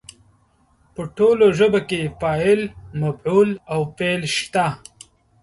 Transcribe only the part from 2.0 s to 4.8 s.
فاعل، مفعول او فعل شته.